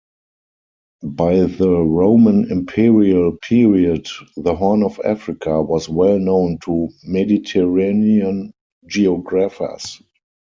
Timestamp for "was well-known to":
5.61-6.89